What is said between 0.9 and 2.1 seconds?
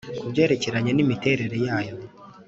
n imiterere yayo